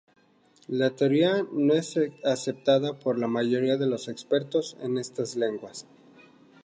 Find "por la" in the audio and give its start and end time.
2.97-3.27